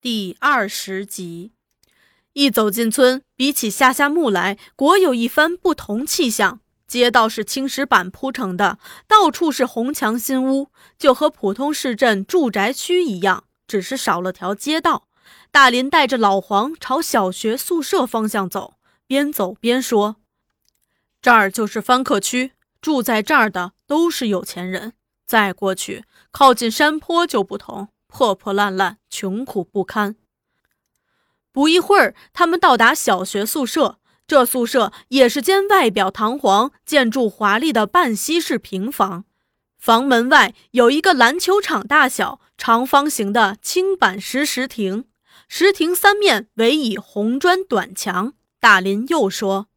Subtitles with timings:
[0.00, 1.50] 第二十集，
[2.32, 6.60] 一走进村，比起下下墓来，果有一番不同气象。
[6.86, 15.08] 街道是青石板铺成的，到处是红墙新屋，就和普通市镇住宅区一样，只是少了条街道。
[15.50, 18.74] 大林带着老黄朝小学宿舍方向走，
[19.08, 20.14] 边走边说
[21.20, 24.92] ：“这儿就是番客区，住在这儿的都是有钱人。
[25.26, 30.16] 再过去，靠近山坡就不同。”破破烂烂，穷苦不堪。
[31.52, 33.98] 不一会儿，他们到达小学宿舍。
[34.26, 39.24] 这宿舍也是间外表堂皇、建筑华丽的半西式平房。
[39.78, 45.06] 房门外有一个篮球场大小、长方形的青板石石亭，
[45.48, 48.34] 石亭三面围以红砖短墙。
[48.60, 49.68] 大林又说：“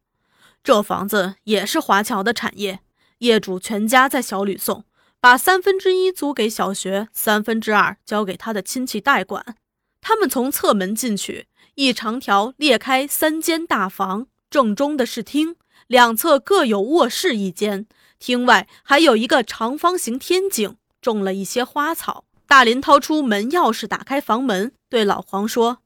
[0.62, 2.80] 这房子也是华侨的产业，
[3.18, 4.84] 业主全家在小吕宋。”
[5.22, 9.54] 把三分之一租给小学，三分之二交给他的亲戚代管。
[10.00, 15.54] 他们从侧门进去，一长条裂开三间大房，正中的是厅，
[15.86, 17.86] 两侧各有卧室一间。
[18.18, 22.24] 厅外还有一个长方形天井，种了一些花草。
[22.48, 25.78] 大林掏出门钥匙，打开房门，对老黄说：“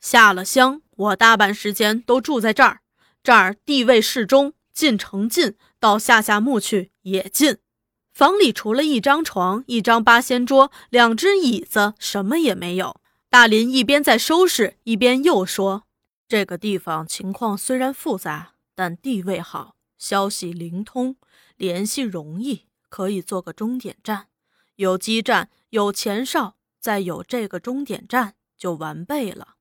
[0.00, 2.78] 下了乡，我大半时间都住在这儿。
[3.24, 7.58] 这儿地位适中，进城近，到下下墓去也近。”
[8.16, 12.98] 房里除了一张床、一张八仙桌、两只椅子，什么也没有。
[13.28, 15.84] 大林一边在收拾，一边又说
[16.26, 21.16] ：“这个地方情况虽然复杂，但地位好，消息灵通，
[21.58, 24.28] 联系容易，可以做个终点站。
[24.76, 29.56] 有基站，有前哨，再有这个终点站，就完备了。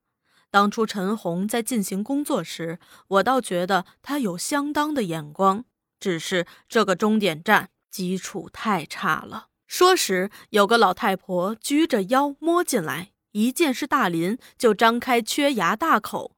[0.49, 5.65] 当初陈红在进行工作时，我倒觉得他有相当的眼光，
[5.99, 9.47] 只是这个终点站。”基础太差了。
[9.67, 16.35] 说时，有个老太婆鞠着腰摸进来，一见是大林，就张开缺牙大口：“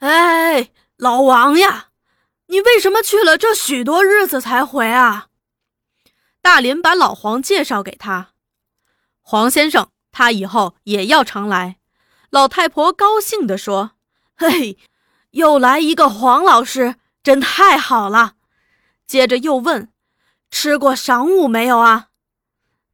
[0.00, 1.90] 哎，老王呀，
[2.48, 5.28] 你为什么去了这许多日子才回啊？”
[6.42, 8.30] 大林把老黄介绍给他
[9.22, 11.76] ：“黄先生，他以后也要常来。”
[12.30, 13.92] 老太婆高兴地说
[14.34, 14.76] ：“嘿，
[15.30, 18.34] 又来一个黄老师，真太好了。”
[19.06, 19.92] 接着又问。
[20.50, 22.08] 吃过晌午没有啊？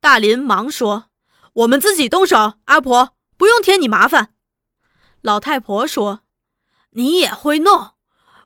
[0.01, 1.11] 大林忙说
[1.55, 4.35] ：“我们自己动手，阿婆不用添你麻烦。”
[5.23, 6.21] 老太婆说
[6.91, 7.93] ：“你也会弄，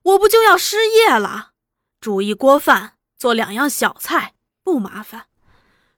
[0.02, 1.52] 我不就要失业了？
[2.00, 5.26] 煮一锅饭，做两样小菜，不麻烦。”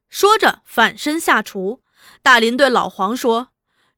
[0.08, 1.82] 说着反身下厨。
[2.22, 3.48] 大林对老黄说：“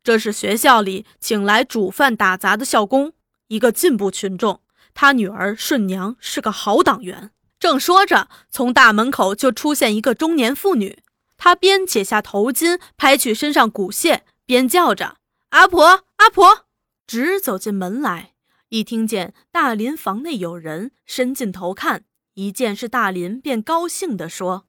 [0.02, 3.12] 这是学校里请来煮饭打杂的校工，
[3.46, 4.62] 一个进步群众。
[4.92, 7.30] 他女儿顺娘是个好党员。”
[7.62, 10.98] 正说着，从大门口就出现一个中年妇女。
[11.36, 15.18] 她边解下头巾，拍去身上骨屑，边叫着
[15.50, 16.66] ：“阿婆，阿婆！”
[17.06, 18.32] 直走进门来。
[18.70, 22.02] 一听见大林房内有人，伸进头看，
[22.34, 24.66] 一见是大林，便高兴地说：“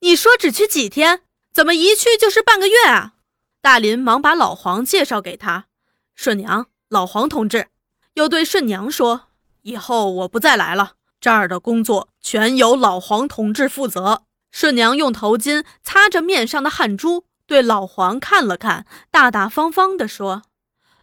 [0.00, 1.22] 你说只去几天，
[1.54, 3.14] 怎么一去就是半个月啊？”
[3.62, 5.68] 大林忙把老黄介绍给他
[6.14, 7.68] ：“顺娘，老黄同志。”
[8.12, 9.28] 又对顺娘说
[9.62, 14.24] ：“以后我不再来了。”这儿的工作全由老黄同志负责。
[14.50, 20.42] 顺娘用头巾擦着面上的汗珠，对老黄看了看，大大方方地说：“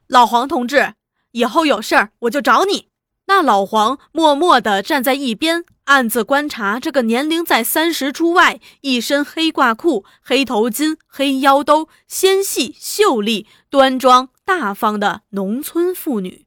[0.08, 0.96] 老黄同志，
[1.32, 2.90] 以后有事儿我就找你。”
[3.28, 16.46] 那老黄默默地站在一边，暗自观察这个年龄在三十出外、一身黑褂裤、黑头巾、黑腰兜、纤细秀丽、端庄大方的农村妇女。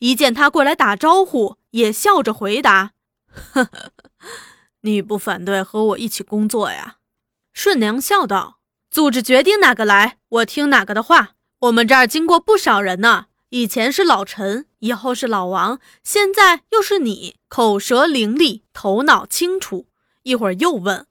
[0.00, 2.90] 一见他过来打招呼，也笑着回答。
[3.52, 3.92] 呵呵，
[4.82, 6.96] 你不反对和我一起工作呀？
[7.52, 8.60] 顺娘笑道
[8.90, 11.36] ：“组织决定哪个来，我听哪个的话。
[11.60, 19.88] 我们这儿经过不少人呢，以前是老陈，以后是老王，现在又是你，口舌伶俐，头脑清楚。
[20.22, 21.06] 一会儿又问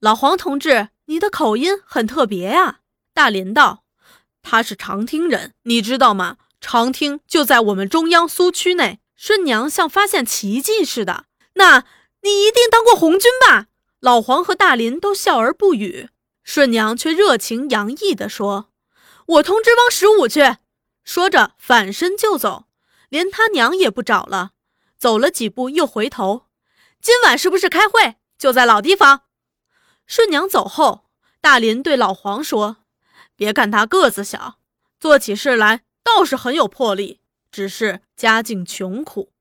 [0.00, 2.80] 老黄同志，你的口音很特别呀。”
[3.12, 3.84] 大林道
[4.40, 6.38] ：“他是长汀人，你知道吗？
[6.60, 11.26] 长汀就在我们中央苏区内。”顺娘像发现奇迹似的。
[11.54, 11.84] 那
[12.22, 13.66] 你一定当过红军吧？
[14.00, 16.08] 老黄和大林都笑而不语，
[16.42, 18.70] 顺娘却热情洋溢地说
[19.26, 20.56] ：“我通知汪十五去。”
[21.04, 22.66] 说着反身就走，
[23.08, 24.52] 连他娘也不找了。
[24.98, 26.46] 走了几步又回头
[27.02, 28.16] ：“今晚是不是开会？
[28.38, 29.22] 就在老地方。”
[30.06, 31.06] 顺娘走后，
[31.40, 32.78] 大林对老黄说
[33.36, 34.58] ：“别看他个子小，
[35.00, 37.20] 做起事来倒是很有魄力，
[37.50, 39.32] 只是家境穷苦。”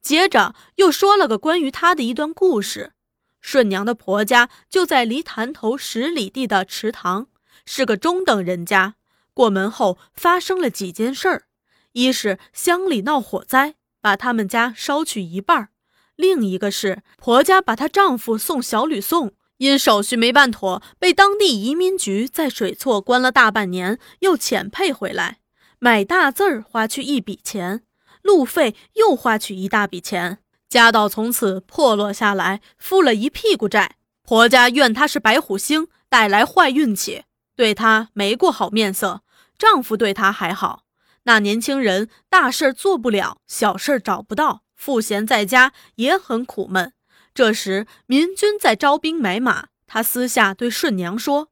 [0.00, 2.92] 接着又说了个关于她的一段故事。
[3.40, 7.28] 顺娘的婆家就在离潭头十里地的池塘，
[7.64, 8.96] 是个中等人家，
[9.32, 11.44] 过门后发生了几件事儿：
[11.92, 15.68] 一是乡里闹火灾，把他们家烧去一半；
[16.16, 25.38] 另一个是婆家把她丈夫送小吕宋，因手续没办妥，被当地移民局在水措关了大半年，又遣配回来，
[25.78, 27.84] 买大字儿花去一笔钱，
[28.28, 33.96] 路费又花去一大笔钱，家道从此破落下来，负了一屁股债。
[34.22, 37.24] 婆家怨她是白虎星带来坏运气，
[37.56, 39.22] 对她没过好面色。
[39.56, 40.82] 丈夫对她还好，
[41.22, 46.92] 那年轻人大事做不了，小事找不到，赋闲在家也很苦闷。
[47.32, 51.48] 这时民军在招兵买马，他私下对顺娘说：“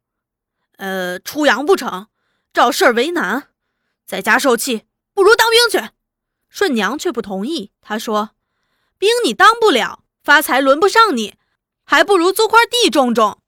[0.76, 2.08] 呃，出洋不成，
[2.52, 3.44] 找事儿为难，
[4.05, 4.82] 在家受气，
[5.14, 5.88] 不如当兵去。”
[6.49, 8.31] 顺娘却不同意，她说
[8.99, 11.35] ：“兵你当不了，发财轮不上你，
[11.85, 13.39] 还不如租块地种种。”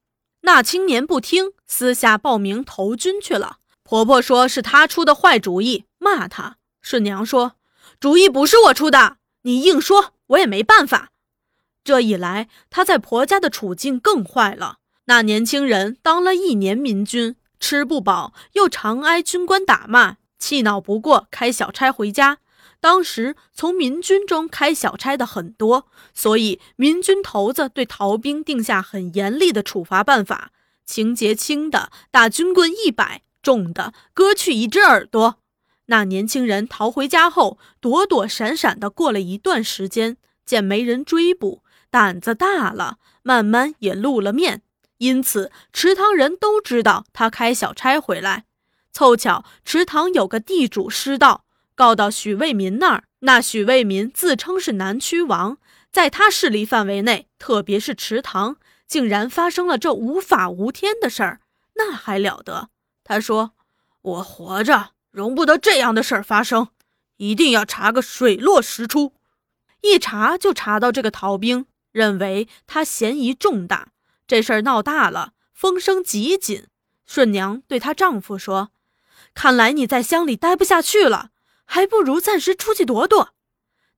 [0.43, 3.59] 那青年不听，私下报名投军去了。
[3.83, 6.57] 婆婆说是她出的坏主意，骂她。
[6.81, 7.57] 顺娘说
[7.99, 11.11] ：“主意不是我出的，你硬说，我也没办法。”
[11.83, 14.77] 这一来，她在婆家的处境更坏了。
[15.07, 22.39] 那年轻人当了一年民军，吃不饱，又常挨军官打骂，气恼不过，开小差回家。
[22.81, 30.53] 当时从民军中开小差的很多，所以民军头子对逃兵定下很严厉的处罚办法，
[30.85, 33.23] 情节轻的打军棍一百。
[33.41, 35.39] 重的割去一只耳朵。
[35.87, 44.63] 那年轻人逃回家后，躲躲闪闪的过了一段时间，见没人追捕，胆子大了，慢慢也露了面。
[44.99, 48.45] 因此，池塘人都知道他开小差回来。
[48.93, 51.45] 凑巧池塘有个地主失道，
[51.79, 53.05] 告到许卫民那儿。
[53.21, 55.59] 那许卫民自称是南区王，
[55.93, 58.57] 在他势力范围内，特别是池塘，
[58.89, 61.41] 竟然发生了这无法无天的事儿，
[61.77, 62.71] 那还了得！
[63.05, 63.53] 他说
[64.03, 66.71] ：“我活着容不得这样的事儿发生，
[67.19, 69.15] 一定要查个水落石出。
[69.83, 73.93] 一查就查到这个逃兵，认为他嫌疑重大。
[74.27, 76.67] 这事儿闹大了，风声极紧。
[77.07, 78.71] 顺娘对她丈夫说
[79.33, 81.31] ：‘看来你在乡里待不下去了，
[81.69, 83.35] 还不如暂时出去躲躲。’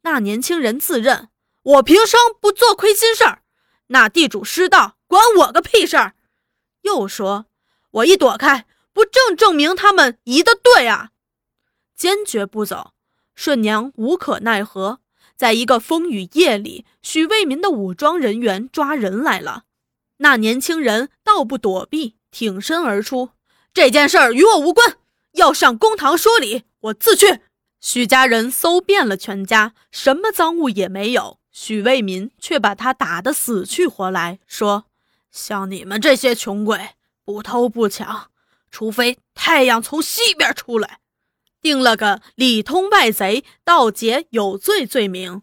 [0.03, 1.31] 那年轻人自认
[1.63, 3.43] ：‘我平生不做亏心事儿，
[3.87, 6.15] 那地主失道管我个屁事儿。’
[6.83, 7.47] 又说
[7.93, 11.11] ：‘我一躲开。’”不正证明他们移的对啊？
[11.97, 12.93] 坚决不走，
[13.37, 14.99] 顺娘无可奈何。
[15.37, 19.63] 在一个风雨夜里，许卫民的武装人员抓人来了。
[20.19, 23.31] 那年轻人倒不躲避，挺身而出。
[23.73, 24.99] 这件事儿与我无关，
[25.35, 27.39] 要上公堂说理，我自去。
[27.81, 31.39] 许家人搜遍了全家，什么赃物也没有。
[31.51, 34.85] 许卫民却把他打得死去活来，说
[35.33, 36.91] ：“像你们这些穷鬼，
[37.25, 38.31] 不偷不抢。”
[38.71, 41.01] 除非太阳从西边出来，
[41.61, 45.43] 定了个里通外贼、盗劫有罪罪名，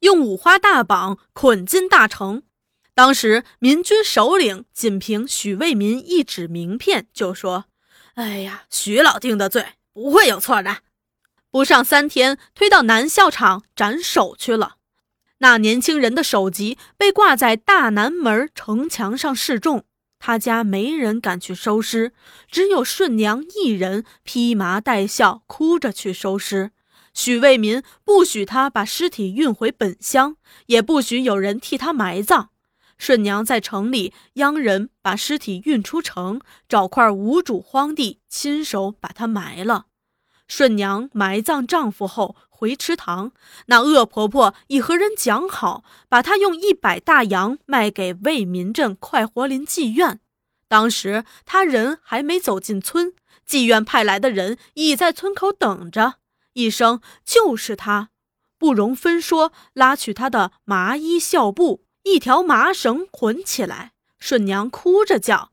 [0.00, 2.44] 用五花大绑捆进大城。
[2.94, 7.66] 当时民军首领仅凭许卫民一纸名片，就说
[8.14, 10.78] ：“哎呀，许老定的罪不会有错的。”
[11.52, 14.76] 不上三天，推到南校场斩首去了。
[15.40, 19.84] 那年轻人的首级被挂在大南门城墙上示众。
[20.18, 22.14] 他家没人敢去收尸，
[22.50, 26.70] 只有顺娘一人披麻戴孝，哭着去收尸。
[27.12, 32.48] 许卫民不许他把尸体运回本乡，也不许有人替他埋葬。
[32.96, 39.84] 顺娘在城里央人把尸体运出城，找块无主荒地，亲手把他埋了。
[40.54, 43.32] 顺娘埋葬丈夫后回池塘，
[43.68, 50.20] 那恶婆婆已和人讲好，把她用一百大洋卖给魏民镇快活林妓院。
[50.68, 53.14] 当时她人还没走进村，
[53.48, 56.16] 妓院派来的人已在村口等着。
[56.52, 58.10] 一声就是她，
[58.58, 63.92] 不容分说，拉取她的麻衣孝布，一条麻绳捆起来。
[64.18, 65.52] 顺娘哭着叫：“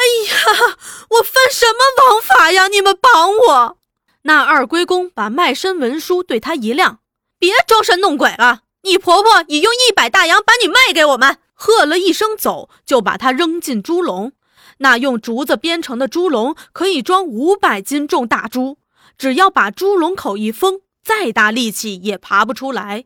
[0.00, 0.78] 哎呀，
[1.10, 2.68] 我犯什么王法呀？
[2.68, 3.78] 你们绑我！”
[4.22, 7.00] 那二龟公把卖身文书对他一亮，
[7.38, 8.62] 别装神弄鬼了。
[8.82, 14.32] 你婆婆已用一百大洋把你卖给我们，喝了一声走，就把他扔进猪笼。
[14.78, 18.78] 那用竹子编成的猪笼可以装五百斤重大猪，
[19.18, 23.04] 只要把猪笼口一封，再大力气也爬不出来。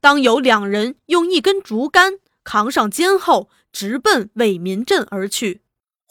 [0.00, 2.14] 当有两人用一根竹竿
[2.44, 5.62] 扛上肩后，直奔为民镇而去。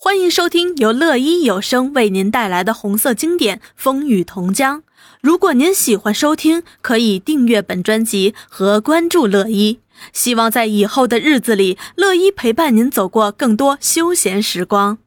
[0.01, 4.79] 欢迎收听由乐一有声为您带来的红色经典《风雨同江》。
[5.19, 9.81] 如果您喜欢收听，可以订阅本专辑和关注乐一。
[10.13, 14.99] 希望在以后的日子里，乐一陪伴您走过更多休闲时光。